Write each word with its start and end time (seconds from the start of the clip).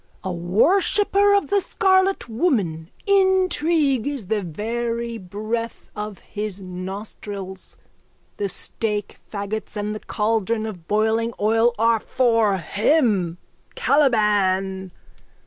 A 0.23 0.31
worshipper 0.31 1.35
of 1.35 1.49
the 1.49 1.61
Scarlet 1.61 2.27
Woman, 2.27 2.89
intrigue 3.05 4.07
is 4.07 4.25
the 4.25 4.41
very 4.41 5.19
breath 5.19 5.91
of 5.95 6.17
his 6.17 6.59
nostrils. 6.59 7.77
The 8.37 8.49
stake 8.49 9.19
faggots 9.31 9.77
and 9.77 9.93
the 9.93 9.99
caldron 9.99 10.65
of 10.65 10.87
boiling 10.87 11.33
oil 11.39 11.75
are 11.77 11.99
for 11.99 12.57
him. 12.57 13.37
Caliban! 13.75 14.91